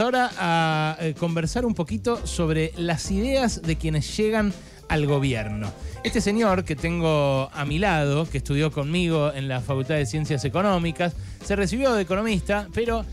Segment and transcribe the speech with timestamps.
[0.00, 4.54] ahora a eh, conversar un poquito sobre las ideas de quienes llegan
[4.88, 5.70] al gobierno.
[6.02, 10.46] Este señor que tengo a mi lado, que estudió conmigo en la Facultad de Ciencias
[10.46, 11.12] Económicas,
[11.44, 13.04] se recibió de economista, pero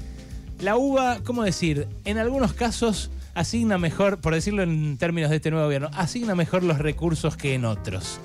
[0.61, 1.85] la UBA, ¿cómo decir?
[2.05, 6.63] En algunos casos asigna mejor, por decirlo en términos de este nuevo gobierno, asigna mejor
[6.63, 8.21] los recursos que en otros.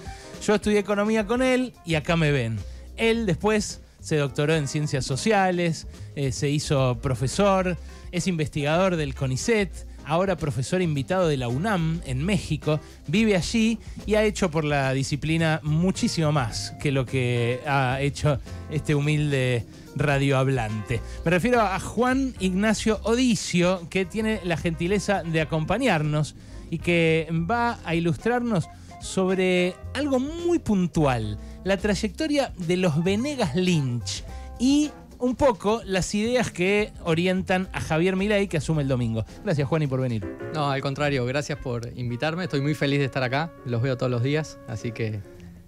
[0.47, 2.61] Yo estudié economía con él y acá me ven.
[2.97, 7.77] Él después se doctoró en ciencias sociales, eh, se hizo profesor,
[8.15, 12.79] es investigador del CONICET, ahora profesor invitado de la UNAM en México,
[13.09, 18.39] vive allí y ha hecho por la disciplina muchísimo más que lo que ha hecho
[18.71, 21.01] este humilde radiohablante.
[21.25, 26.37] Me refiero a Juan Ignacio Odicio, que tiene la gentileza de acompañarnos
[26.71, 28.69] y que va a ilustrarnos
[29.01, 34.23] sobre algo muy puntual, la trayectoria de los Venegas Lynch
[34.61, 39.25] y un poco las ideas que orientan a Javier Milei que asume el domingo.
[39.45, 40.27] Gracias, Juani, por venir.
[40.55, 42.45] No, al contrario, gracias por invitarme.
[42.45, 43.53] Estoy muy feliz de estar acá.
[43.65, 45.21] Los veo todos los días, así que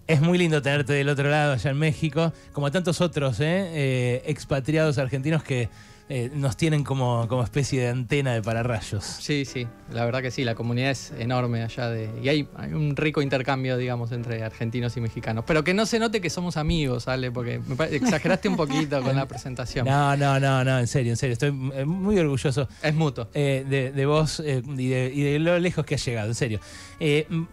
[0.07, 3.71] es muy lindo tenerte del otro lado, allá en México, como a tantos otros ¿eh?
[3.73, 5.69] Eh, expatriados argentinos que
[6.09, 9.03] eh, nos tienen como, como especie de antena de pararrayos.
[9.05, 12.95] Sí, sí, la verdad que sí, la comunidad es enorme allá de, y hay, un
[12.95, 15.43] rico intercambio, digamos, entre argentinos y mexicanos.
[15.49, 19.17] Pero que no se note que somos amigos, Ale, porque me exageraste un poquito con
[19.17, 19.85] la presentación.
[19.85, 22.69] No, no, no, no, en serio, en serio, estoy eh, muy orgulloso.
[22.85, 23.27] Es mutuo.
[23.35, 26.61] Eh, de, vos y de, lo lejos que has llegado, en serio.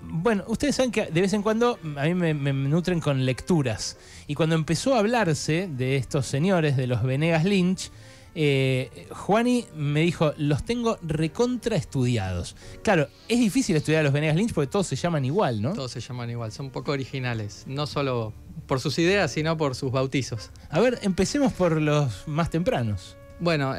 [0.04, 3.98] bueno, ustedes saben que de vez en cuando a mí me, me nutren con lecturas.
[4.28, 7.90] Y cuando empezó a hablarse de estos señores, de los Venegas Lynch,
[8.36, 12.56] eh, Juani me dijo, los tengo recontra estudiados.
[12.84, 15.74] Claro, es difícil estudiar a los Venegas Lynch porque todos se llaman igual, ¿no?
[15.74, 18.34] Todos se llaman igual, son un poco originales, no solo
[18.68, 20.52] por sus ideas, sino por sus bautizos.
[20.70, 23.18] A ver, empecemos por los más tempranos.
[23.40, 23.76] Bueno,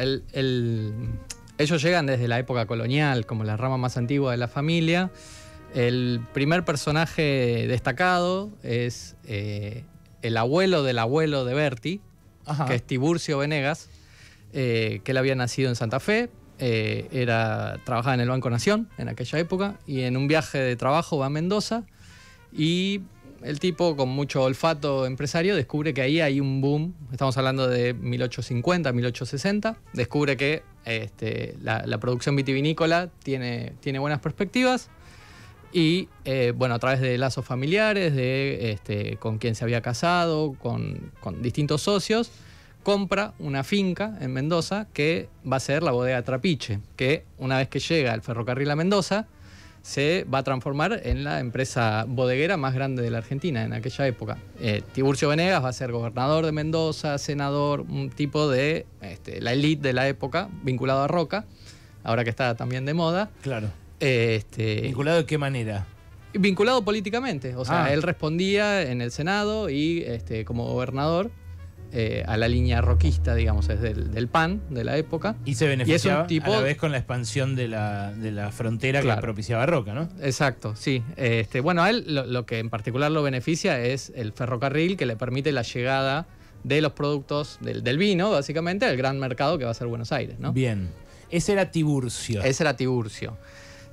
[1.59, 5.11] ellos llegan desde la época colonial, como la rama más antigua de la familia.
[5.75, 9.85] El primer personaje destacado es eh,
[10.23, 12.01] el abuelo del abuelo de Berti,
[12.69, 13.89] que es Tiburcio Venegas,
[14.57, 18.89] eh, que él había nacido en Santa Fe, eh, era, trabajaba en el Banco Nación
[18.99, 21.83] en aquella época, y en un viaje de trabajo va a Mendoza,
[22.53, 23.01] y
[23.43, 27.95] el tipo con mucho olfato empresario descubre que ahí hay un boom, estamos hablando de
[27.95, 34.89] 1850, 1860, descubre que este, la, producción vitivinícola tiene, tiene buenas perspectivas,
[35.73, 40.53] y eh, bueno, a través de lazos familiares, de este, con quien se había casado,
[40.53, 42.31] con, con distintos socios,
[42.85, 47.69] compra una finca en Mendoza que va a ser la bodega Trapiche, que una vez
[47.69, 49.27] que llega el ferrocarril a Mendoza,
[49.83, 54.07] se va a transformar en la empresa bodeguera más grande de la Argentina en aquella
[54.07, 54.39] época.
[54.61, 59.53] Eh, Tiburcio Venegas va a ser gobernador de Mendoza, senador, un tipo de este, la
[59.53, 61.47] élite de la época, vinculado a Roca,
[62.03, 63.31] ahora que está también de moda.
[63.43, 63.69] Claro.
[63.99, 65.87] Este, ¿Vinculado de qué manera?
[66.35, 67.93] Vinculado políticamente, o sea, ah.
[67.93, 71.31] él respondía en el Senado y este, como gobernador
[71.97, 75.37] eh, a la línea roquista, digamos, es del, PAN de la época.
[75.45, 79.95] Y se beneficiaba a la vez con la expansión de la, frontera que propiciaba Roca,
[79.95, 80.09] ¿no?
[80.21, 81.05] Exacto, sí.
[81.17, 85.15] Este, bueno, a él lo, que en particular lo beneficia es el ferrocarril que le
[85.15, 86.27] permite la llegada
[86.65, 90.41] de los productos del, vino, básicamente, al gran mercado que va a ser Buenos Aires,
[90.41, 90.53] ¿no?
[90.53, 90.91] Bien.
[91.31, 92.43] Ese era Tiburcio.
[92.43, 93.39] Ese era Tiburcio.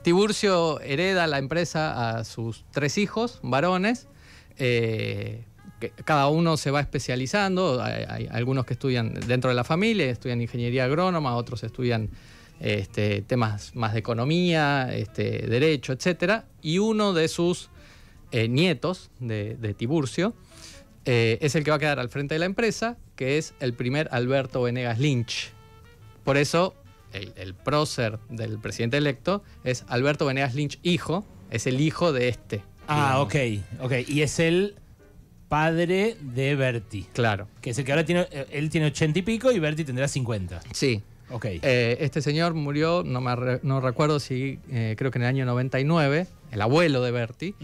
[0.01, 4.07] Tiburcio hereda la empresa a sus tres hijos, varones.
[4.57, 5.45] Eh,
[5.89, 10.85] cada uno se va especializando, hay, algunos que estudian dentro de la familia, estudian ingeniería
[10.85, 12.09] agrónoma, otros estudian
[12.59, 16.43] este, temas más de economía, este, derecho, etc.
[16.61, 17.69] Y uno de sus
[18.31, 20.33] eh, nietos de, Tiburcio
[21.05, 23.73] eh, es el que va a quedar al frente de la empresa, que es el
[23.73, 25.51] primer Alberto Venegas Lynch.
[26.23, 26.75] Por eso
[27.13, 32.63] el, prócer del presidente electo es Alberto Venegas Lynch hijo, es el hijo de este.
[32.87, 33.35] Ah, ok,
[33.81, 33.93] ok.
[34.07, 34.75] Y es el
[35.51, 37.07] padre de Berti.
[37.11, 37.49] Claro.
[37.59, 40.07] Que es el que ahora tiene, eh, él tiene ochenta y pico y Berti tendrá
[40.07, 40.61] 50.
[40.71, 41.03] Sí.
[41.29, 41.45] Ok.
[41.45, 45.45] Eh, este señor murió, no, me no recuerdo si, eh, creo que en el año
[45.45, 47.55] 99, el abuelo de Berti.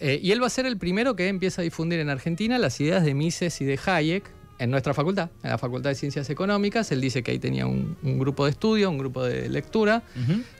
[0.00, 3.04] y él va a ser el primero que empieza a difundir en Argentina las ideas
[3.04, 4.30] de Mises y de Hayek
[4.60, 6.92] en nuestra facultad, en la Facultad de Ciencias Económicas.
[6.92, 10.04] Él dice que ahí tenía un, grupo de estudio, un grupo de lectura,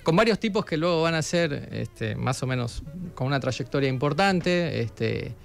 [0.02, 2.82] con varios tipos que luego van a ser este, más o menos
[3.14, 4.80] con una trayectoria importante.
[4.80, 5.36] Este,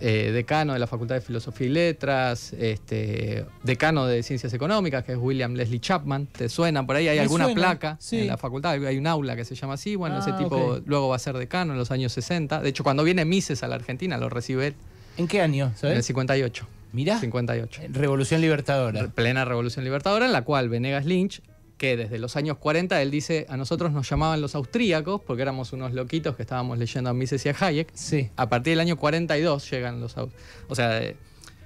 [0.00, 5.12] eh, decano de la Facultad de Filosofía y Letras, este, decano de Ciencias Económicas, que
[5.12, 6.26] es William Leslie Chapman.
[6.26, 6.86] ¿Te suena?
[6.86, 9.96] Por ahí hay alguna placa en la facultad, hay un aula que se llama así.
[9.96, 12.60] Bueno, ese ah, tipo luego va a ser decano en los años 60.
[12.62, 14.74] De hecho, cuando viene Mises a la Argentina, lo recibe él.
[15.16, 15.72] ¿En qué año?
[15.82, 16.66] En el 58.
[16.92, 17.20] Mirá.
[17.20, 17.82] 58.
[17.90, 19.08] Revolución Libertadora.
[19.08, 21.42] Plena Revolución Libertadora, en la cual Venegas Lynch
[21.80, 25.72] que desde los años 40 él dice, a nosotros nos llamaban los austríacos, porque éramos
[25.72, 27.88] unos loquitos que estábamos leyendo a Mises y a Hayek.
[27.94, 28.28] Sí.
[28.36, 30.44] A partir del año 42 llegan los austríacos.
[30.68, 31.16] O sea, eh,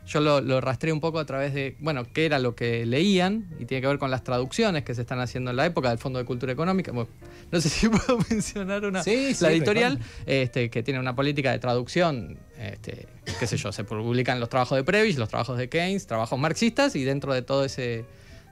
[0.06, 3.49] yo lo, lo rastré un poco a través de, bueno, qué era lo que leían,
[3.58, 5.99] y tiene que ver con las traducciones que se están haciendo en la época del
[5.99, 6.93] Fondo de Cultura Económica.
[6.93, 7.10] Bueno,
[7.50, 11.50] no sé si puedo mencionar una, Sí, sí, la editorial, este, que tiene una política
[11.50, 13.08] de traducción, este,
[13.40, 16.94] qué sé yo, se publican los trabajos de Previs, los trabajos de Keynes, trabajos marxistas,
[16.94, 18.05] y dentro de todo ese,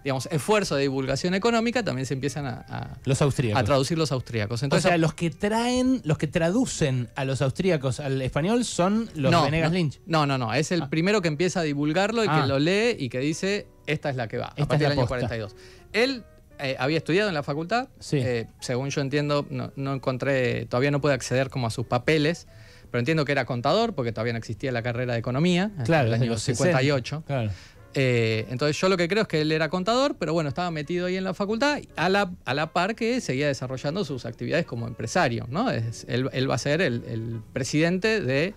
[0.04, 3.60] digamos, esfuerzo de divulgación económica también se empiezan a, a- Los austríacos.
[3.60, 4.62] a traducir los austríacos.
[4.62, 9.30] o sea, los que traen, los que traducen a los austríacos al español son los
[9.32, 10.00] no, Venegas no, Lynch.
[10.06, 10.52] No, no, no.
[10.54, 10.90] Es el Ah.
[10.90, 12.40] primero que empieza a divulgarlo y Ah.
[12.42, 14.88] que lo lee y que dice, esta es la que va, Esta a es partir
[14.88, 15.16] del año posta.
[15.28, 15.54] 42.
[15.92, 16.24] Él
[16.58, 17.88] eh, había estudiado en la facultad.
[17.98, 18.18] Sí.
[18.18, 22.46] eh, según yo entiendo, no, no encontré, todavía no pude acceder como a sus papeles,
[22.90, 25.70] pero entiendo que era contador porque todavía no existía la carrera de economía.
[25.84, 27.24] Claro, el desde año los 58.
[27.26, 27.50] Claro.
[27.94, 31.06] Eh, entonces yo lo que creo es que él era contador, pero bueno, estaba metido
[31.06, 34.86] ahí en la facultad a la, a la par que seguía desarrollando sus actividades como
[34.88, 35.46] empresario.
[35.50, 35.70] ¿no?
[35.70, 38.54] Es- él, él va a ser el, el presidente de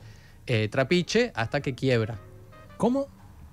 [0.48, 2.18] eh, Trapiche hasta que quiebra.
[2.78, 3.08] ¿Cómo?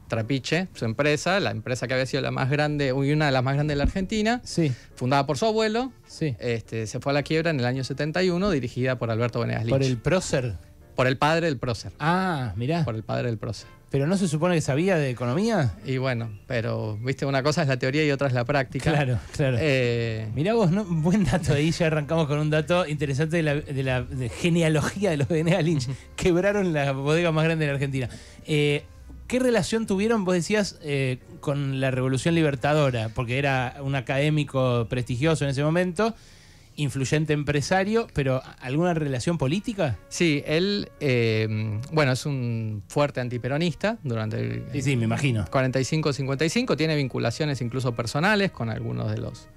[0.09, 3.55] Trapiche, su empresa, la empresa que había sido la más grande una de las más
[3.55, 6.37] grandes de la Argentina, Sí, fundada por su abuelo, sí.
[6.39, 9.71] este, se fue a la quiebra en el año 71, dirigida por Alberto Venegas Lynch.
[9.73, 10.55] Por el prócer.
[10.95, 11.93] Por el padre del prócer.
[11.99, 12.85] Ah, mirá.
[12.85, 13.69] Por el padre del prócer.
[13.91, 15.75] Pero no se supone que sabía de economía.
[15.85, 18.91] Y bueno, pero, viste, una cosa es la teoría y otra es la práctica.
[18.91, 19.59] Claro, claro.
[19.61, 20.85] Eh, Mirá vos, ¿no?
[20.85, 25.11] buen dato ahí, ya arrancamos con un dato interesante de la, de la de genealogía
[25.11, 25.91] de los Venegas Lynch.
[26.17, 28.09] Quebraron la bodega más grande de la Argentina.
[28.47, 28.85] Eh,
[29.27, 33.11] ¿Qué relación tuvieron, vos decías, eh, con la Revolución Libertadora?
[33.11, 36.15] Porque era un académico prestigioso en ese momento,
[36.83, 39.99] influyente empresario, pero ¿alguna relación política?
[40.09, 45.45] Sí, él, eh, bueno, es un fuerte antiperonista durante el Sí, sí, me imagino.
[45.47, 49.49] 45-55, tiene vinculaciones incluso personales con algunos de los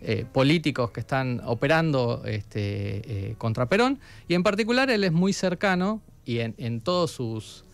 [0.00, 3.98] eh, políticos que están operando este, eh, contra Perón,
[4.28, 7.64] y en particular él es muy cercano y en, en todos sus,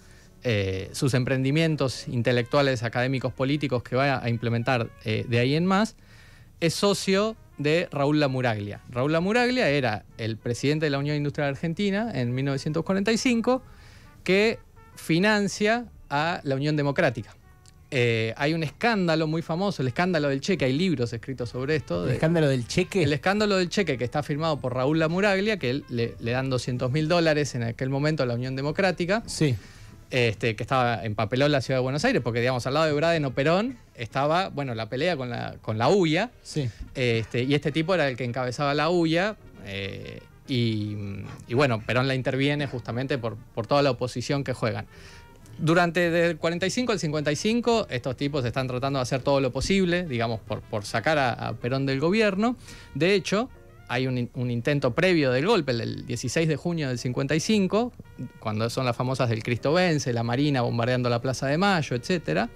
[0.43, 5.97] eh, sus emprendimientos intelectuales, académicos, políticos que va a implementar eh, de ahí en más,
[6.61, 8.81] es socio de Raúl Lamuraglia.
[8.89, 13.62] Raúl Lamuraglia era el presidente de la Unión Industrial Argentina en 1945
[14.25, 14.59] que
[14.97, 17.35] financia a la Unión Democrática.
[17.93, 22.07] Eh, hay un escándalo muy famoso, el escándalo del cheque, hay libros escritos sobre esto.
[22.07, 23.03] El escándalo del cheque.
[23.03, 26.49] el escándalo del cheque que está firmado por Raúl Lamuraglia, que él le, le dan
[26.51, 29.57] 200 mil dólares en aquel momento a la Unión Democrática, Sí.
[30.11, 33.25] Este, que estaba empapeló la ciudad de Buenos Aires, porque digamos al lado de Braden
[33.25, 36.69] o Perón estaba, bueno, la pelea con la, con la UIA, Sí.
[36.95, 39.37] este, y este tipo era el que encabezaba la UIA.
[39.67, 40.97] eh, y,
[41.47, 44.87] y bueno, Perón la interviene justamente por, por toda la oposición que juegan.
[45.59, 50.41] Durante del 45 al 55, estos tipos están tratando de hacer todo lo posible, digamos,
[50.41, 52.57] por, por sacar a, a Perón del gobierno.
[52.95, 53.49] De hecho,
[53.92, 57.92] hay un, in- un intento previo del golpe, el del 16 de junio del 55,
[58.38, 62.48] cuando son las famosas del Cristo Vence, la Marina bombardeando la Plaza de Mayo, etcétera,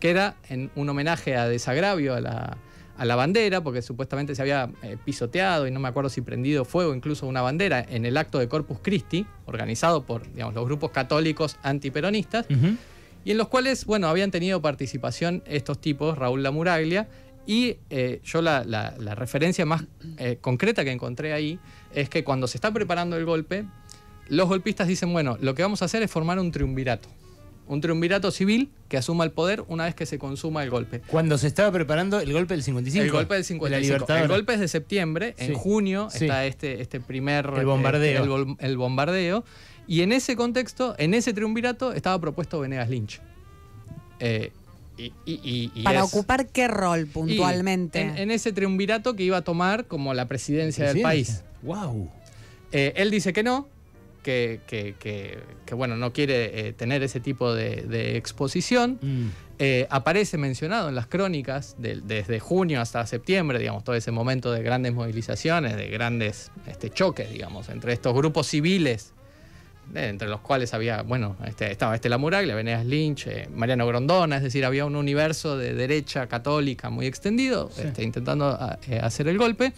[0.00, 2.56] que era en un homenaje a desagravio a la,
[2.96, 6.64] a la bandera, porque supuestamente se había eh, pisoteado y no me acuerdo si prendido
[6.64, 10.90] fuego incluso una bandera en el acto de Corpus Christi, organizado por digamos, los grupos
[10.90, 12.46] católicos antiperonistas,
[13.22, 17.06] y en los cuales, bueno, habían tenido participación estos tipos, Raúl Lamuraglia,
[17.52, 19.84] y eh, yo la, la- la referencia más
[20.18, 21.58] eh, concreta que encontré ahí
[21.92, 23.64] es que cuando se está preparando el golpe,
[24.28, 27.08] los golpistas dicen, bueno, lo que vamos a hacer es formar un triunvirato,
[27.66, 31.00] un triunvirato civil que asuma el poder una vez que se consuma el golpe.
[31.08, 33.04] Cuando se estaba preparando el golpe del 55.
[33.04, 33.80] El golpe del de la 55.
[33.94, 34.22] Libertadora.
[34.24, 35.34] El golpe es de septiembre.
[35.36, 35.44] Sí.
[35.46, 36.26] En junio Sí.
[36.26, 37.50] está este, este primer...
[37.56, 38.20] El bombardeo.
[38.20, 39.44] eh, el, bol- el bombardeo.
[39.88, 43.20] Y en ese contexto, en ese triunvirato, estaba propuesto Venegas Lynch.
[44.20, 44.52] Eh,
[45.06, 48.00] y, y- y- y ¿Para es- ocupar qué rol puntualmente?
[48.00, 51.42] En, en ese triunvirato que iba a tomar como la presidencia del país.
[51.62, 52.10] Wow.
[52.72, 53.68] Eh, él dice que no,
[54.22, 58.98] que, que- que- que, bueno, no quiere eh, tener ese tipo de, de exposición.
[59.00, 59.26] Mm.
[59.62, 64.62] Eh, aparece mencionado en las crónicas desde junio hasta septiembre, digamos, todo ese momento de
[64.62, 69.12] grandes movilizaciones, de grandes este, choques, digamos, entre estos grupos civiles,
[69.94, 74.42] entre los cuales había, bueno, este, estaba Estela Muraglia, Venegas Lynch, eh, Mariano Grondona, es
[74.42, 77.82] decir, había un universo de derecha católica muy extendido, Sí.
[77.86, 79.72] este, intentando a- eh, hacer el golpe.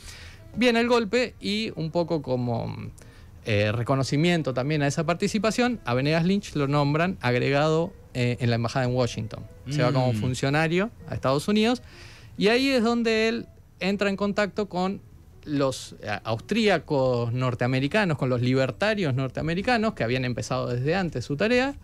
[0.55, 2.77] Viene el golpe y un poco como
[3.45, 8.85] eh, reconocimiento también a esa participación, a Venegas Lynch lo nombran agregado en la embajada
[8.85, 9.43] en Washington.
[9.71, 10.17] Se va como Mm.
[10.17, 11.83] funcionario a Estados Unidos
[12.37, 13.47] y ahí es donde él
[13.81, 15.01] entra en contacto con
[15.45, 21.75] los eh, austríacos norteamericanos, con los libertarios norteamericanos que habían empezado desde antes su tarea.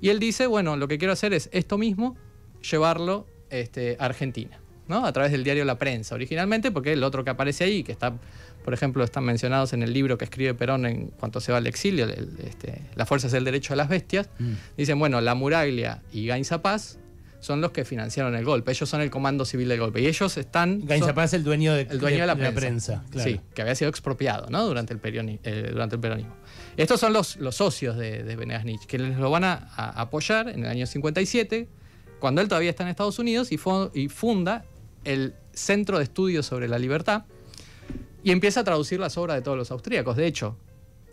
[0.00, 2.16] Y él dice, bueno, lo que quiero hacer es esto mismo,
[2.70, 4.58] llevarlo este, a Argentina.
[4.88, 5.04] ¿no?
[5.04, 8.14] A través del diario La Prensa, originalmente, porque el otro que aparece ahí, que está,
[8.64, 11.66] por ejemplo, están mencionados en el libro que escribe Perón en cuanto se va al
[11.66, 14.52] exilio, este, Las fuerzas del derecho a las bestias, mm.
[14.76, 16.98] dicen, bueno, la Muraglia y Gainza Paz
[17.46, 18.72] son los que financiaron el golpe.
[18.72, 20.00] Ellos son el comando civil del golpe.
[20.00, 20.84] Y ellos están.
[20.84, 23.04] Gainza Paz, el dueño de, el dueño de, la, prensa.
[23.16, 24.66] Sí, que había sido expropiado ¿no?
[24.66, 26.34] durante, el eh, durante el peronismo.
[26.76, 30.64] Estos son los, los socios de, de Nietzsche, que les lo van a, apoyar en
[30.64, 31.68] el año 57,
[32.18, 33.60] cuando él todavía está en Estados Unidos y,
[33.94, 34.64] y funda
[35.04, 37.24] el Centro de Estudios sobre la Libertad
[38.24, 40.16] y empieza a traducir las obras de todos los austríacos.
[40.16, 40.58] De hecho,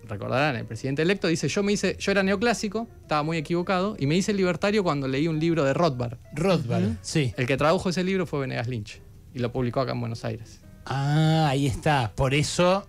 [0.07, 4.07] recordarán, el presidente electo dice, yo me hice, yo era neoclásico, estaba muy equivocado, y
[4.07, 6.17] me hice libertario cuando leí un libro de Rothbard.
[6.33, 7.33] Rothbard, sí.
[7.37, 9.01] El que tradujo ese libro fue Venegas Lynch
[9.33, 10.59] y lo publicó acá en Buenos Aires.
[10.85, 12.11] Ah, ahí está.
[12.15, 12.87] Por eso,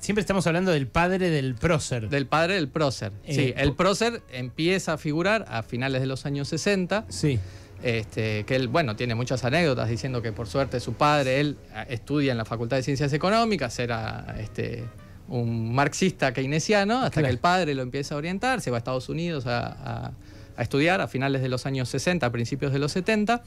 [0.00, 2.08] siempre estamos hablando del padre del prócer.
[2.08, 3.12] Del padre del prócer.
[3.28, 7.04] sí, eh, el prócer empieza a figurar a finales de los años 60.
[7.08, 7.38] Sí.
[7.82, 11.84] Este, que él, bueno, tiene muchas anécdotas diciendo que por suerte su padre, él eh,
[11.90, 14.84] estudia en la Facultad de Ciencias Económicas, era este,
[15.28, 19.08] un marxista keynesiano, hasta que el padre lo empieza a orientar, se va a Estados
[19.08, 20.12] Unidos a,
[20.58, 23.42] estudiar a finales de los años 60, a principios de los 70.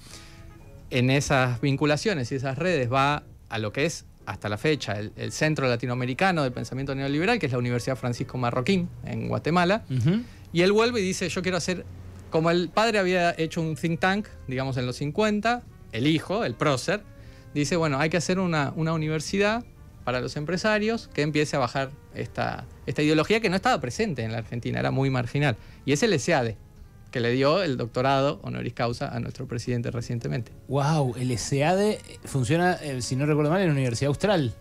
[0.89, 5.31] En esas vinculaciones y esas redes va a lo que es hasta la fecha el,
[5.31, 9.85] centro latinoamericano del pensamiento neoliberal, que es la Universidad Francisco Marroquín en Guatemala.
[10.51, 11.85] Y él vuelve y dice, yo quiero hacer,
[12.29, 16.55] como el padre había hecho un think tank, digamos en los 50, el hijo, el
[16.55, 17.03] prócer,
[17.53, 19.63] dice, bueno, hay que hacer una, una universidad
[20.07, 24.31] para los empresarios que empiece a bajar esta, esta ideología que no estaba presente en
[24.31, 25.57] la Argentina, era muy marginal.
[25.83, 26.55] Y es el SEADE,
[27.11, 30.53] que le dio el doctorado honoris causa a nuestro presidente recientemente.
[30.69, 31.15] ¡Wow!
[31.17, 34.55] El SEADE funciona, eh, si no recuerdo mal, en la Universidad Austral.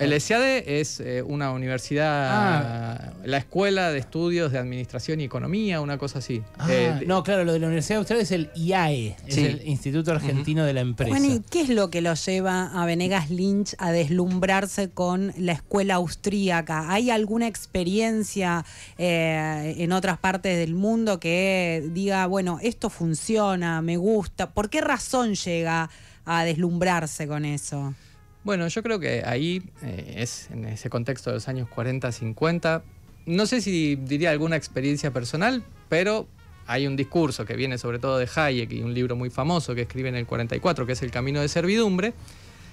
[0.00, 3.12] El SEADE es eh, una universidad, ah.
[3.22, 6.42] la Escuela de Estudios de Administración y Economía, una cosa así.
[6.58, 10.12] Ah, eh, no, claro, lo de la Universidad Austral es el IAE, es el Instituto
[10.12, 11.10] Argentino de la Empresa.
[11.10, 15.52] Bueno, ¿y qué es lo que lo lleva a Venegas Lynch a deslumbrarse con la
[15.52, 16.90] escuela austríaca?
[16.90, 18.64] ¿Hay alguna experiencia
[18.96, 24.48] eh, en otras partes del mundo que diga, bueno, esto funciona, me gusta?
[24.48, 25.90] ¿Por qué razón llega
[26.24, 27.94] a deslumbrarse con eso?
[28.42, 32.82] Bueno, yo creo que ahí eh, es en ese contexto de los años 40, 50.
[33.26, 36.26] No sé si diría alguna experiencia personal, pero
[36.66, 39.82] hay un discurso que viene sobre todo de Hayek y un libro muy famoso que
[39.82, 42.14] escribe en el 44, que es El Camino de Servidumbre,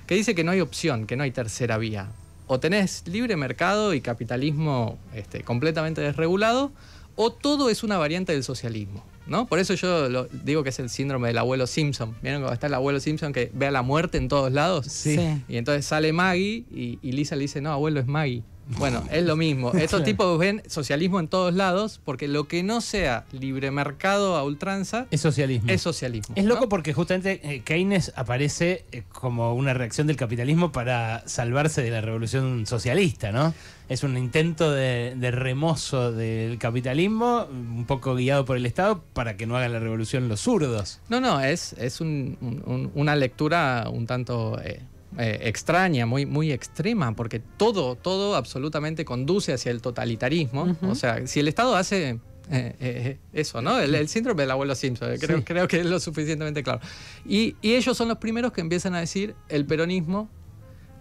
[0.05, 2.07] que dice que no hay opción, que no hay tercera vía.
[2.47, 6.71] O tenés libre mercado y capitalismo este, completamente desregulado,
[7.17, 9.03] o todo es una variante del socialismo.
[9.27, 9.47] ¿No?
[9.47, 12.15] Por eso yo digo que es el síndrome del abuelo Simpson.
[12.21, 14.87] ¿Vieron cómo está el abuelo Simpson que ve a la muerte en todos lados?
[14.87, 15.17] Sí.
[15.47, 18.43] Y entonces sale Maggie y, y Lisa le dice, no, abuelo es Maggie.
[18.77, 19.71] Bueno, es lo mismo.
[19.73, 24.43] Estos tipos ven socialismo en todos lados porque lo que no sea libre mercado a
[24.43, 25.71] ultranza es socialismo.
[25.71, 26.35] Es socialismo.
[26.35, 31.81] Es loco porque justamente eh, Keynes aparece eh, como una reacción del capitalismo para salvarse
[31.81, 33.53] de la revolución socialista, ¿no?
[33.89, 39.45] Es un intento de, remozo del capitalismo, un poco guiado por el Estado, para que
[39.45, 40.99] no hagan la revolución los zurdos.
[41.07, 44.59] No, no, es, es una lectura un tanto...
[44.61, 44.81] Eh,
[45.17, 50.77] eh, extraña, muy, muy extrema, porque todo, todo absolutamente conduce hacia el totalitarismo.
[50.83, 52.19] O sea, si el Estado hace
[52.51, 53.79] eh, eh, eso, ¿no?
[53.79, 56.81] El, síndrome del abuelo Simpson, creo, creo que es lo suficientemente claro.
[57.25, 60.29] Y, ellos son los primeros que empiezan a decir el peronismo,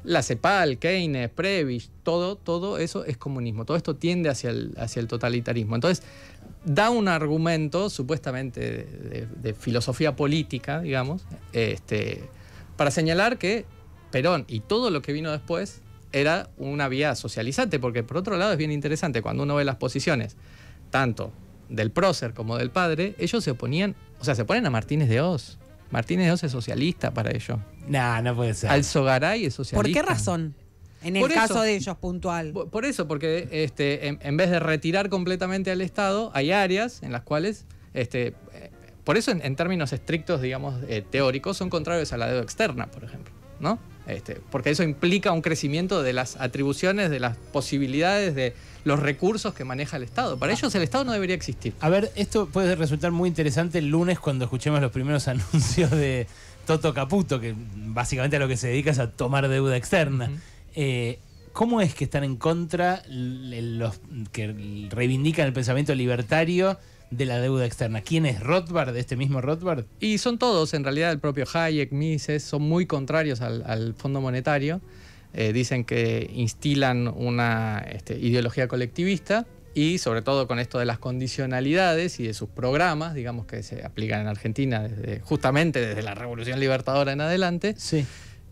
[0.03, 3.67] la CEPAL, Keynes, Prebisch, todo, todo eso es comunismo.
[3.67, 5.75] Todo esto tiende hacia el, hacia el totalitarismo.
[5.75, 6.05] Entonces,
[6.65, 12.25] da un argumento supuestamente de, de filosofía política, digamos, este,
[12.77, 13.67] para señalar que
[14.11, 15.83] Perón y todo lo que vino después
[16.13, 19.77] era una vía socializante, porque por otro lado es bien interesante, cuando uno ve las
[19.77, 20.37] posiciones,
[20.91, 21.33] tanto
[21.69, 25.21] del prócer como del padre, ellos se oponían, o sea, se ponen a Martínez de
[25.21, 25.59] Oz.
[25.91, 27.59] Martínez de Oz es socialista para ellos.
[27.89, 28.71] No, no puede ser.
[28.71, 29.83] Alzogaray es socialista.
[29.83, 30.55] ¿Por qué razón?
[31.03, 32.53] En el caso de ellos puntual.
[32.53, 37.23] Por, eso, porque este, en, vez de retirar completamente al Estado, hay áreas en las
[37.23, 38.71] cuales, este, eh,
[39.05, 43.05] por eso en, términos estrictos, digamos, eh, teóricos, son contrarios a la deuda externa, por
[43.05, 43.33] ejemplo.
[43.61, 43.79] ¿no?
[44.07, 49.53] Este, porque eso implica un crecimiento de las atribuciones, de las posibilidades, de los recursos
[49.53, 50.39] que maneja el Estado.
[50.39, 51.75] Para ellos el Estado no debería existir.
[51.81, 56.29] A ver, esto puede resultar muy interesante el lunes cuando escuchemos los primeros anuncios de
[56.67, 60.31] Toto Caputo, que básicamente a lo que se dedica es a tomar deuda externa.
[60.77, 61.19] Eh,
[61.53, 63.99] ¿Cómo es que están en contra los
[64.31, 66.79] que reivindican el pensamiento libertario?
[67.11, 68.01] De la deuda externa.
[68.01, 69.85] ¿Quién es Rothbard, este mismo Rothbard?
[70.01, 74.81] Y son todos, en realidad el propio Hayek, Mises, son muy contrarios al, Fondo Monetario.
[75.35, 80.99] Eh, dicen que instilan una este, ideología colectivista y sobre todo con esto de las
[80.99, 86.15] condicionalidades y de sus programas, digamos que se aplican en Argentina desde, justamente desde la
[86.15, 88.07] Revolución Libertadora en adelante, Sí.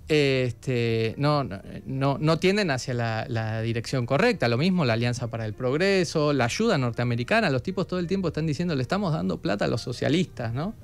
[0.08, 1.44] Este, no,
[1.86, 4.48] no, no tienden hacia la, la dirección correcta.
[4.48, 8.28] Lo mismo la Alianza para el Progreso, la ayuda norteamericana, los tipos todo el tiempo
[8.28, 10.74] están diciendo le estamos dando plata a los socialistas, ¿no?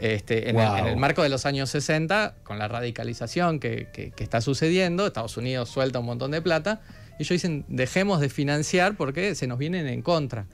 [0.00, 0.74] Este, en, Wow.
[0.74, 4.40] el, en el marco de los años 60, con la radicalización que, que- que está
[4.40, 6.80] sucediendo, Estados Unidos suelta un montón de plata,
[7.18, 10.46] y ellos dicen, dejemos de financiar porque se nos vienen en contra.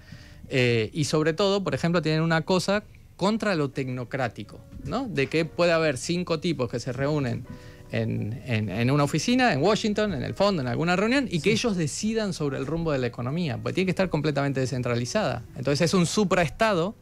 [0.51, 2.83] Eh, y sobre todo, por ejemplo, tienen una cosa
[3.17, 5.07] contra lo tecnocrático, ¿no?
[5.09, 7.47] De que puede haber cinco tipos que se reúnen
[7.93, 11.53] en, en- en una oficina, en Washington, en el fondo, en alguna reunión, y que
[11.53, 15.45] ellos decidan sobre el rumbo de la economía, porque tiene que estar completamente descentralizada.
[15.57, 16.95] Entonces es un supraestado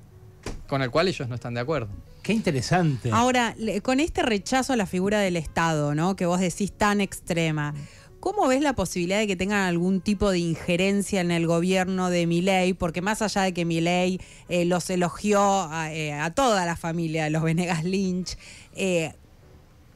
[0.69, 1.89] con el cual ellos no están de acuerdo.
[2.23, 3.11] Qué interesante.
[3.13, 6.17] Ahora, con este rechazo a la figura del Estado, ¿no?
[6.17, 7.75] Que vos decís tan extrema.
[8.19, 12.27] ¿Cómo ves la posibilidad de que tengan algún tipo de injerencia en el gobierno de
[12.27, 12.73] Milei?
[12.73, 15.41] Porque más allá de que Milei eh, los elogió
[15.71, 18.37] a, eh, a toda la familia de los Venegas Lynch,
[18.75, 19.13] eh,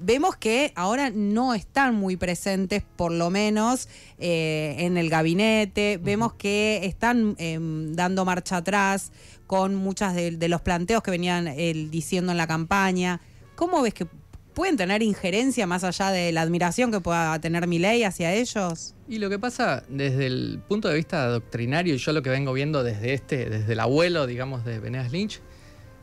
[0.00, 3.88] vemos que ahora no están muy presentes, por lo menos
[4.18, 5.98] eh, en el gabinete.
[6.02, 9.12] Vemos que están em, dando marcha atrás
[9.46, 11.54] con muchas de, de los planteos que venían
[11.90, 13.20] diciendo en la campaña.
[13.56, 14.06] ¿Cómo ves que
[14.54, 18.94] pueden tener injerencia más allá de la admiración que pueda tener Milei hacia ellos?
[19.08, 22.52] Y lo que pasa desde el punto de vista doctrinario, y yo lo que vengo
[22.52, 25.40] viendo desde este, desde el abuelo, digamos, de Venegas Lynch,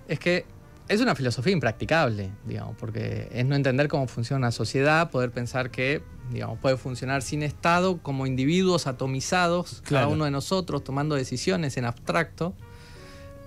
[0.08, 0.46] es que
[0.88, 5.70] es una filosofía impracticable, digamos, porque es no entender cómo funciona una sociedad, poder pensar
[5.70, 6.02] que,
[6.32, 11.86] digamos, puede funcionar sin Estado, como individuos atomizados, cada uno de nosotros, tomando decisiones en
[11.86, 12.54] abstracto.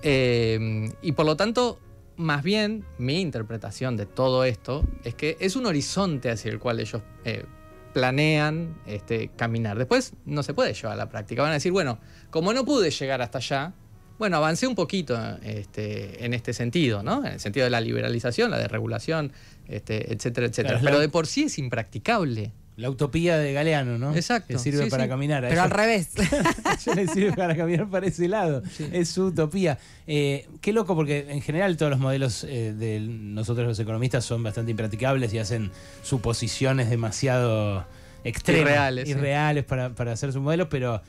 [0.03, 1.79] Eh, y por lo tanto,
[2.17, 6.79] más bien, mi interpretación de todo esto es que es un horizonte hacia el cual
[6.79, 7.45] ellos eh,
[7.93, 9.77] planean este, caminar.
[9.77, 11.41] Después no se puede llevar a la práctica.
[11.41, 13.73] Van a decir, bueno, como no pude llegar hasta allá,
[14.19, 17.25] bueno, avancé un poquito este, en este sentido, ¿no?
[17.25, 19.31] En el sentido de la liberalización, la desregulación,
[19.67, 20.69] este, etcétera, etcétera.
[20.69, 22.51] Claro, es la- Pero de por sí es impracticable.
[22.77, 24.15] La utopía de Galeano, ¿no?
[24.15, 25.09] Exacto, Que sirve sí, para sí.
[25.09, 25.45] caminar.
[25.47, 26.09] Pero al revés.
[26.17, 28.63] ellos les sirve para caminar para ese lado.
[28.91, 29.77] Es su utopía.
[30.07, 34.41] Eh, qué loco, porque en general todos los modelos eh, de nosotros los economistas son
[34.41, 35.69] bastante impracticables y hacen
[36.01, 37.85] suposiciones demasiado
[38.23, 38.61] extremas.
[38.71, 39.11] Irreales, sí.
[39.11, 41.01] irreales para, para hacer su modelo, pero,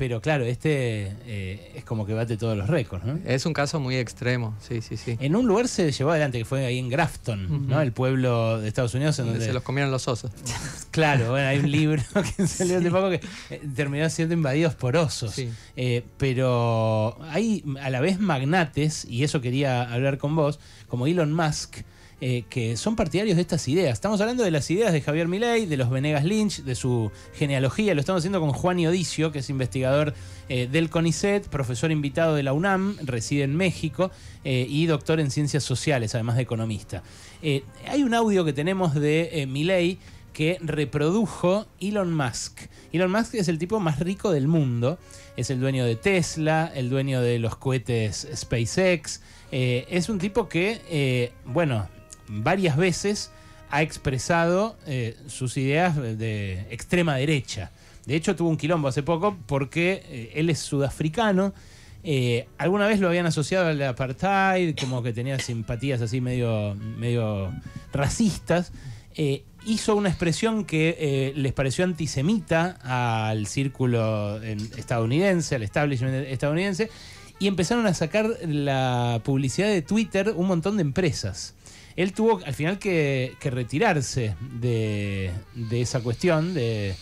[0.00, 3.18] pero claro, este eh, es como que bate todos los récords, ¿no?
[3.26, 5.18] Es un caso muy extremo, sí, sí, sí.
[5.20, 7.82] En un lugar se llevó adelante, que fue ahí en Grafton, ¿no?
[7.82, 10.32] El pueblo de Estados Unidos, en Donde donde se los comieron los osos.
[10.90, 12.02] Claro, bueno, hay un libro
[12.36, 15.34] que salió hace poco que eh, terminó siendo invadidos por osos.
[15.34, 15.50] Sí.
[15.76, 21.34] Eh, pero hay a la vez magnates, y eso quería hablar con vos, como Elon
[21.34, 21.82] Musk,
[22.22, 23.94] eh, que son partidarios de estas ideas.
[23.94, 27.94] Estamos hablando de las ideas de Javier Milei, de los Venegas Lynch, de su genealogía.
[27.94, 30.12] Lo estamos haciendo con Juan Odicio, que es investigador
[30.50, 34.10] eh, del CONICET, profesor invitado de la UNAM, reside en México
[34.44, 37.02] eh, y doctor en ciencias sociales, además de economista.
[37.88, 39.98] Hay un audio que tenemos de Milei
[40.34, 42.60] que reprodujo Elon Musk.
[42.92, 44.98] Elon Musk es el tipo más rico del mundo.
[45.38, 49.22] Es el dueño de Tesla, el dueño de los cohetes SpaceX.
[49.50, 51.88] Es un tipo que, bueno,
[52.30, 53.30] varias veces
[53.70, 57.70] ha expresado eh, sus ideas de extrema derecha.
[58.06, 61.52] De hecho, tuvo un quilombo hace poco porque eh, él es sudafricano.
[62.02, 67.52] Eh, alguna vez lo habían asociado al apartheid, como que tenía simpatías así medio, medio
[67.92, 68.72] racistas.
[69.16, 76.90] Eh, hizo una expresión que les pareció antisemita al círculo en- estadounidense, al establishment estadounidense,
[77.38, 81.54] y empezaron a sacar la publicidad de Twitter un montón de empresas.
[82.00, 85.32] Él tuvo al final que, retirarse de,
[85.70, 86.94] esa cuestión, de,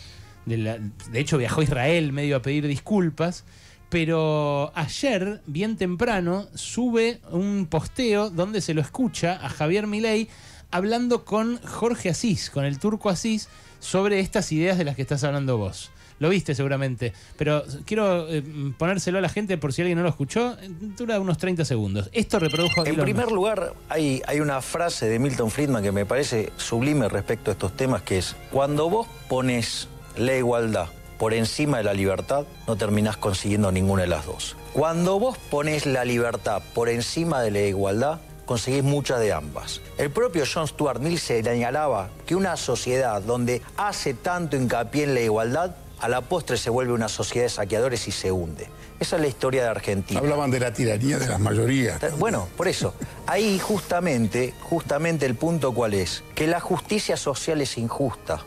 [0.47, 3.45] de hecho viajó a Israel medio a pedir disculpas,
[3.89, 10.29] pero ayer, bien temprano, sube un posteo donde se lo escucha a Javier Milei
[10.71, 13.49] hablando con Jorge Asís, con el turco Asís,
[13.81, 15.91] sobre estas ideas de las que estás hablando vos.
[16.19, 18.43] Lo viste seguramente, pero quiero eh,
[18.77, 20.57] ponérselo a la gente por si alguien no lo escuchó.
[20.97, 22.11] Dura unos 30 segundos.
[22.13, 23.35] Esto reprodujo En Elon primer Musk.
[23.35, 27.77] lugar, hay, hay una frase de Milton Friedman que me parece sublime respecto a estos
[27.77, 33.17] temas, que es, cuando vos pones la igualdad por encima de la libertad, no terminás
[33.17, 34.57] consiguiendo ninguna de las dos.
[34.73, 39.81] Cuando vos pones la libertad por encima de la igualdad, conseguís muchas de ambas.
[39.99, 45.21] El propio John Stuart Mill señalaba que una sociedad donde hace tanto hincapié en la
[45.21, 48.69] igualdad, a la postre se vuelve una sociedad de saqueadores y se hunde.
[49.01, 50.21] Esa es la historia de Argentina.
[50.21, 52.01] Hablaban de la tiranía de las mayorías.
[52.19, 52.95] Bueno, por eso,
[53.27, 58.45] ahí justamente, justamente el punto cuál es, que la justicia social es injusta.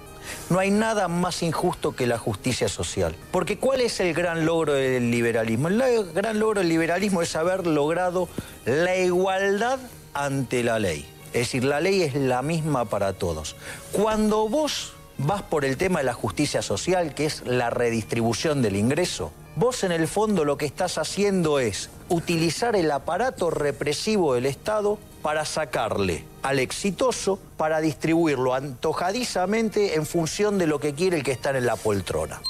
[0.49, 3.15] No hay nada más injusto que la justicia social.
[3.31, 5.67] Porque ¿cuál es el gran logro del liberalismo?
[5.67, 8.29] El gran logro del liberalismo es haber logrado
[8.65, 9.79] la igualdad
[10.13, 11.07] ante la ley.
[11.27, 13.55] Es decir, la ley es la misma para todos.
[13.93, 18.75] Cuando vos vas por el tema de la justicia social, que es la redistribución del
[18.75, 24.45] ingreso, vos en el fondo lo que estás haciendo es utilizar el aparato represivo del
[24.45, 31.23] Estado para sacarle al exitoso, para distribuirlo antojadizamente en función de lo que quiere el
[31.23, 32.41] que está en la poltrona.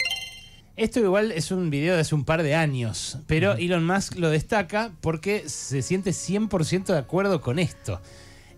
[0.78, 4.30] Esto igual es un video de hace un par de años, pero Elon Musk lo
[4.30, 8.00] destaca porque se siente 100% de acuerdo con esto.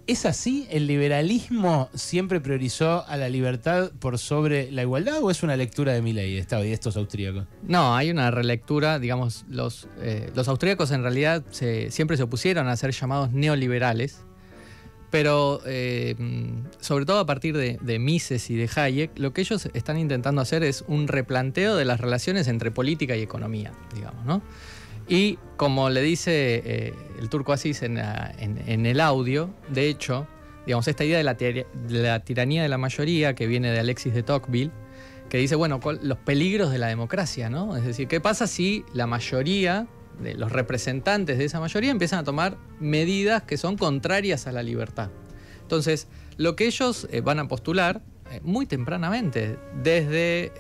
[0.06, 0.68] ¿Es así?
[0.70, 5.94] ¿El liberalismo siempre priorizó a la libertad por sobre la igualdad o es una lectura
[5.94, 7.46] de mi ley de estos austríacos?
[7.66, 12.76] No, hay una relectura, digamos, los, eh, los austríacos en realidad siempre se opusieron a
[12.76, 14.20] ser llamados neoliberales,
[15.10, 16.16] pero eh,
[16.82, 20.42] sobre todo a partir de, de, Mises y de Hayek, lo que ellos están intentando
[20.42, 24.42] hacer es un replanteo de las relaciones entre política y economía, digamos, ¿no?
[25.08, 30.28] Y como le dice eh, el turco Asís en, el audio, de hecho,
[30.66, 34.72] digamos, esta idea de la, tiranía de la mayoría que viene de Alexis de Tocqueville,
[35.30, 37.76] que dice, bueno, los peligros de la democracia, ¿no?
[37.76, 39.88] Es decir, ¿qué pasa si la mayoría,
[40.22, 45.10] los representantes de esa mayoría, empiezan a tomar medidas que son contrarias a la libertad?
[45.62, 50.52] Entonces, lo que ellos eh, van a postular eh, muy tempranamente, desde,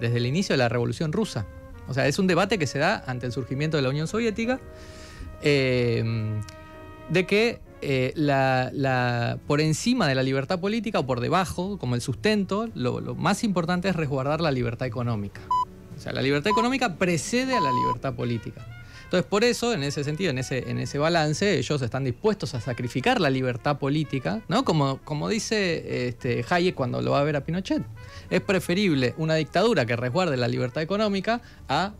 [0.00, 1.46] desde el inicio de la Revolución Rusa,
[1.90, 4.60] o sea, es un debate que se da ante el surgimiento de la Unión Soviética,
[5.42, 6.40] eh,
[7.08, 12.00] de que eh, la, por encima de la libertad política o por debajo, como el
[12.00, 15.40] sustento, lo, más importante es resguardar la libertad económica.
[15.96, 18.64] O sea, la libertad económica precede a la libertad política.
[19.10, 22.60] Entonces, por eso, en ese sentido, en ese, en ese balance, ellos están dispuestos a
[22.60, 24.64] sacrificar la libertad política, ¿no?
[24.64, 27.82] Como, como dice este, Hayek cuando lo va a ver a Pinochet.
[28.30, 31.94] Es preferible una dictadura que resguarde la libertad económica a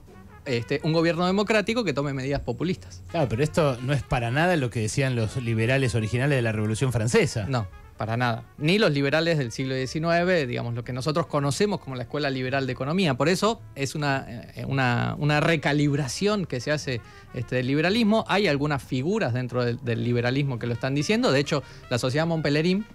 [0.45, 3.03] este, un gobierno democrático que tome medidas populistas.
[3.11, 6.53] Claro, pero esto no es para nada lo que decían los liberales originales de la
[6.53, 7.47] Revolución Francesa.
[7.49, 7.67] No
[8.01, 8.45] para nada.
[8.57, 12.67] Ni los liberales del siglo XIX, digamos, lo que nosotros conocemos como la Escuela Liberal
[12.67, 13.13] de Economía.
[13.13, 14.25] Por eso es una,
[14.57, 17.03] eh, una, recalibración que se hace
[17.35, 18.25] este, del liberalismo.
[18.27, 21.31] Hay algunas figuras dentro del, liberalismo que lo están diciendo.
[21.31, 22.87] De hecho, la Sociedad Montpellerin,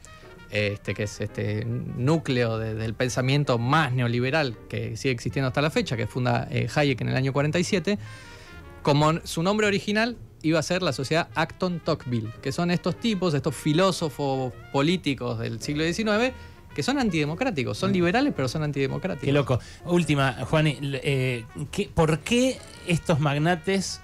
[0.50, 5.96] este, que es este núcleo del pensamiento más neoliberal que sigue existiendo hasta la fecha,
[5.96, 8.00] que funda eh, Hayek en el año 47,
[8.82, 13.34] como su nombre original iba a ser la sociedad Acton Tocqueville, que son estos tipos,
[13.34, 16.34] estos filósofos políticos del siglo XIX,
[16.76, 17.94] que son antidemocráticos, son mm.
[17.94, 19.26] liberales pero son antidemocráticos.
[19.26, 19.60] Qué loco.
[19.86, 21.46] Última, Juan, eh,
[21.96, 24.02] ¿por qué estos magnates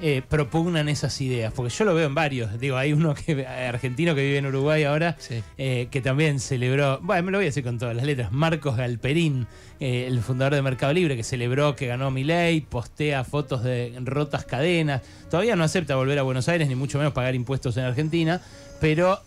[0.00, 1.52] eh, propugnan esas ideas?
[1.52, 2.58] Porque yo lo veo en varios.
[2.58, 5.16] Digo, hay uno que, argentino que vive en Uruguay ahora,
[5.58, 8.76] eh, que también celebró, bueno, me lo voy a decir con todas las letras, Marcos
[8.76, 9.46] Galperín,
[9.80, 14.44] eh, el fundador de Mercado Libre, que celebró que ganó Milei, postea fotos de rotas
[14.44, 15.02] cadenas.
[15.30, 18.40] Todavía no acepta volver a Buenos Aires, ni mucho menos pagar impuestos en Argentina,
[18.80, 19.20] pero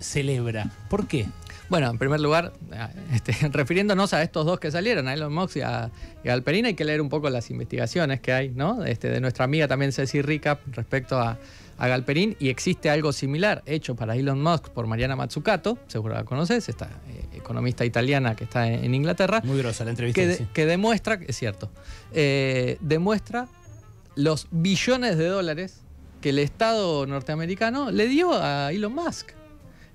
[0.00, 0.70] celebra.
[0.88, 1.26] ¿Por qué?
[1.68, 2.52] Bueno, en primer lugar,
[3.12, 5.90] este, refiriéndonos a estos dos que salieron, a Elon Musk y a,
[6.22, 8.84] Galperín, hay que leer un poco las investigaciones que hay, ¿no?
[8.84, 11.38] Este, de nuestra amiga también Ceci Ricap respecto a,
[11.76, 16.68] Galperín, y existe algo similar hecho para Elon Musk por Mariana Mazzucato, seguro la conoces,
[16.68, 19.42] esta eh, economista italiana que está en, Inglaterra.
[19.44, 20.20] Muy grosa la entrevista.
[20.22, 21.68] Que, que demuestra, es cierto,
[22.12, 23.48] eh, demuestra
[24.14, 25.80] los billones de dólares
[26.20, 29.32] que el Estado norteamericano le dio a Elon Musk.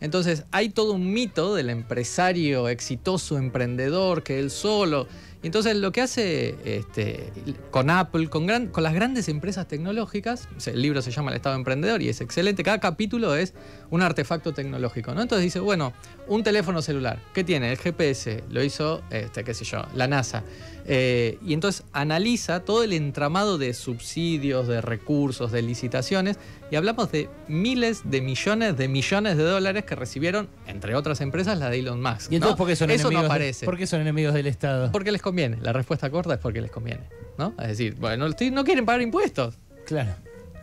[0.01, 5.07] Entonces hay todo un mito del empresario exitoso, emprendedor, que él solo
[5.41, 7.31] entonces lo que hace este,
[7.71, 12.09] con Apple, con, las grandes empresas tecnológicas, el libro se llama El Estado Emprendedor y
[12.09, 13.53] es excelente, cada capítulo es
[13.89, 15.21] un artefacto tecnológico, ¿no?
[15.21, 15.93] Entonces dice, bueno,
[16.27, 17.71] un teléfono celular, ¿qué tiene?
[17.71, 20.43] El GPS, lo hizo, este, qué sé yo, la NASA.
[20.91, 26.39] Eh, y entonces analiza todo el entramado de subsidios, de recursos, de licitaciones,
[26.71, 31.60] y hablamos de miles de millones de millones de dólares que recibieron, entre otras empresas,
[31.60, 32.32] la de Elon Musk.
[32.32, 33.21] ¿Y entonces por qué son Eso enemigos?
[33.21, 33.65] No aparece.
[33.67, 34.91] ¿Por qué son enemigos del Estado?
[34.91, 35.58] Porque les conviene.
[35.62, 37.04] La respuesta corta es porque les conviene.
[37.38, 37.54] ¿no?
[37.62, 39.56] Es decir, bueno, no quieren pagar impuestos.
[39.86, 40.15] Claro.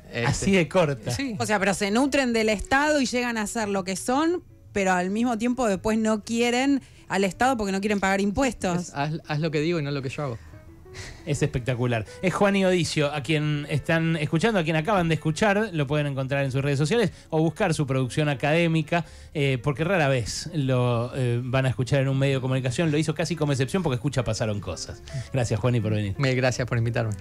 [0.08, 1.12] Este, Así de corta.
[1.38, 4.92] O sea, pero se nutren del Estado y llegan a ser lo que son, pero
[4.92, 8.92] al mismo tiempo después no quieren al Estado porque no quieren pagar impuestos.
[8.94, 10.38] haz, lo que digo y no lo que yo hago.
[11.26, 12.06] Es espectacular.
[12.22, 16.06] Es Juan y Odicio, a quien están escuchando, a quien acaban de escuchar, lo pueden
[16.06, 21.12] encontrar en sus redes sociales o buscar su producción académica, eh, porque rara vez lo
[21.14, 22.90] eh, van a escuchar en un medio de comunicación.
[22.90, 25.02] Lo hizo casi como excepción porque escucha pasaron cosas.
[25.32, 26.14] Gracias, Juan, y por venir.
[26.18, 27.12] Gracias por invitarme.